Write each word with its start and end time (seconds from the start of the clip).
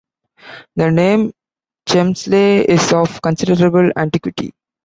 The 0.77 0.89
Name 0.89 1.31
"Chelmsley" 1.87 2.65
is 2.67 2.91
of 2.91 3.21
considerable 3.21 3.91
antiquity. 3.95 4.51